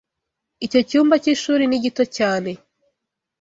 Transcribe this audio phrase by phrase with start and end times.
[0.65, 2.51] Icyo cyumba cy'ishuri ni gito cyane.